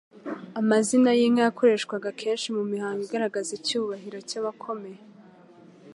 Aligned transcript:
Amazina 0.61 1.09
y'inka 1.19 1.41
yakoreshwaga 1.47 2.09
kenshi 2.21 2.47
mu 2.57 2.63
mihango 2.71 3.01
igaragaza 3.07 3.49
icyubahiro 3.59 4.17
cy'abakomeye 4.29 4.99